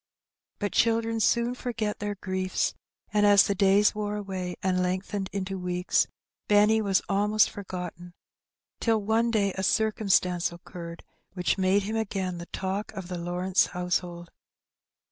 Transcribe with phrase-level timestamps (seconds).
[0.57, 2.73] But children soon forget their griefs,
[3.13, 6.07] and as the days wore away, and lengthened into weeks,
[6.47, 8.15] Benny was almost forgotten,
[8.79, 11.03] till one day a circumstance occurred
[11.33, 14.31] which made him again the talk of the Lawrence household.